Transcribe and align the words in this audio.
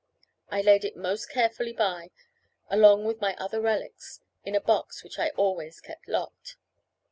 I 0.49 0.61
laid 0.63 0.83
it 0.83 0.95
most 0.97 1.29
carefully 1.29 1.73
by, 1.73 2.09
along 2.71 3.05
with 3.05 3.21
my 3.21 3.35
other 3.35 3.61
relics, 3.61 4.19
in 4.43 4.55
a 4.55 4.59
box 4.59 5.03
which 5.03 5.19
I 5.19 5.29
always 5.35 5.79
kept 5.79 6.07
locked. 6.07 6.55